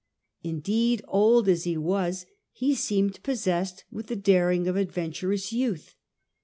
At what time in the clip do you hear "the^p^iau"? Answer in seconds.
4.07-4.23